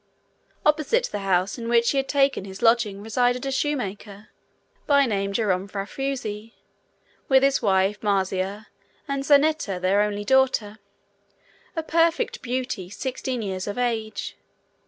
Opposite 0.65 1.09
the 1.11 1.19
house 1.19 1.59
in 1.59 1.69
which 1.69 1.91
he 1.91 1.97
had 1.97 2.09
taken 2.09 2.43
his 2.43 2.63
lodging 2.63 3.03
resided 3.03 3.45
a 3.45 3.51
shoemaker, 3.51 4.29
by 4.87 5.05
name 5.05 5.31
Jerome 5.31 5.67
Farusi, 5.67 6.55
with 7.29 7.43
his 7.43 7.61
wife 7.61 8.01
Marzia, 8.01 8.65
and 9.07 9.23
Zanetta, 9.23 9.79
their 9.79 10.01
only 10.01 10.23
daughter 10.25 10.79
a 11.75 11.83
perfect 11.83 12.41
beauty 12.41 12.89
sixteen 12.89 13.43
years 13.43 13.67
of 13.67 13.77
age. 13.77 14.35